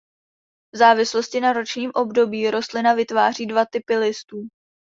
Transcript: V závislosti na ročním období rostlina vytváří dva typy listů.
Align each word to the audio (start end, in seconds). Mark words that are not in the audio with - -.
V 0.73 0.77
závislosti 0.77 1.39
na 1.39 1.53
ročním 1.53 1.91
období 1.93 2.49
rostlina 2.51 2.93
vytváří 2.93 3.45
dva 3.45 3.65
typy 3.65 3.97
listů. 3.97 4.47